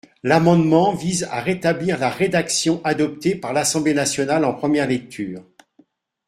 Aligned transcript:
L’amendement 0.23 0.95
vise 0.95 1.25
à 1.29 1.41
rétablir 1.41 1.99
la 1.99 2.09
rédaction 2.09 2.81
adoptée 2.83 3.35
par 3.35 3.53
l’Assemblée 3.53 3.93
nationale 3.93 4.45
en 4.45 4.53
première 4.55 4.87
lecture. 4.87 5.43